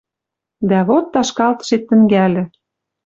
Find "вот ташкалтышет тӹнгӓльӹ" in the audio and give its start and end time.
0.87-2.43